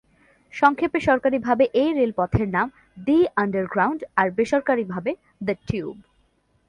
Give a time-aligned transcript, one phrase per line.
[0.53, 2.67] সংক্ষেপে সরকারি ভাবে এই রেলপথের নাম
[2.97, 5.11] "দি আন্ডারগ্রাউন্ড", আর বেসরকারি ভাবে
[5.45, 5.97] "দ্য টিউব"।